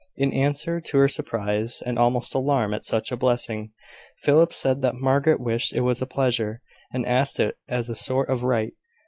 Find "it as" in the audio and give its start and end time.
5.73-6.01, 7.39-7.87